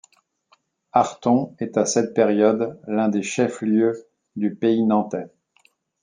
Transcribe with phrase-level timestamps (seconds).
[0.93, 4.03] Arthon est à cette période l'un des chef-lieux
[4.35, 5.27] du Pays nantais.